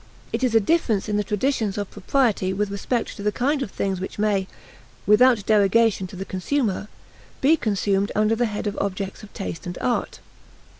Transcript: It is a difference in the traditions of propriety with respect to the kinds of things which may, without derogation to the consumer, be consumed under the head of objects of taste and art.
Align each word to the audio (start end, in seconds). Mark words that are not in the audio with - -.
It 0.33 0.43
is 0.43 0.55
a 0.55 0.59
difference 0.59 1.07
in 1.07 1.17
the 1.17 1.23
traditions 1.23 1.77
of 1.77 1.91
propriety 1.91 2.53
with 2.53 2.71
respect 2.71 3.15
to 3.17 3.21
the 3.21 3.31
kinds 3.31 3.61
of 3.61 3.69
things 3.69 4.01
which 4.01 4.17
may, 4.17 4.47
without 5.05 5.45
derogation 5.45 6.07
to 6.07 6.15
the 6.15 6.25
consumer, 6.25 6.87
be 7.39 7.55
consumed 7.55 8.11
under 8.15 8.35
the 8.35 8.47
head 8.47 8.65
of 8.65 8.75
objects 8.81 9.21
of 9.21 9.31
taste 9.35 9.67
and 9.67 9.77
art. 9.79 10.19